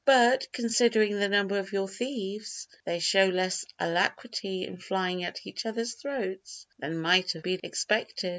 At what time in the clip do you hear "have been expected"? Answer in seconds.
7.33-8.29